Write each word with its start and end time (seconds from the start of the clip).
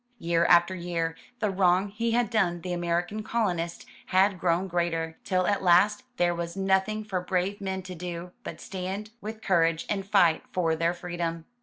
Year 0.17 0.45
after 0.45 0.73
year, 0.73 1.15
the 1.41 1.51
wrong 1.51 1.89
he 1.89 2.09
had 2.09 2.31
done 2.31 2.61
the 2.61 2.73
American 2.73 3.21
colonists 3.21 3.85
had 4.07 4.39
grown 4.39 4.67
greater, 4.67 5.19
till 5.23 5.45
at 5.45 5.61
last 5.61 6.01
there 6.17 6.33
was 6.33 6.57
nothing 6.57 7.03
for 7.03 7.21
brave 7.21 7.61
men 7.61 7.83
to 7.83 7.93
do, 7.93 8.31
but 8.43 8.59
stand 8.59 9.11
with 9.21 9.43
courage 9.43 9.85
and 9.91 10.03
fight 10.03 10.41
for 10.53 10.75
their 10.75 10.95
freedom. 10.95 11.45